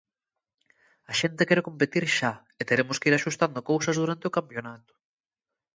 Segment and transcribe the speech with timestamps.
[1.11, 4.93] A xente quere competir xa, e teremos que ir axustando cousas durante o campionato.